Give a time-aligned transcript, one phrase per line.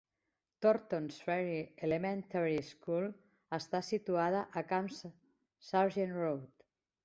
[0.65, 3.07] Thorntons Ferry Elementary School
[3.61, 4.93] està situada a Camp
[5.71, 6.69] Sargent Road.